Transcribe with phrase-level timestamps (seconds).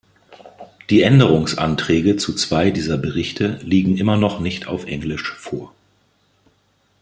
[0.89, 5.75] Die Änderungsanträge zu zwei dieser Berichte liegen immer noch nicht auf Englisch vor.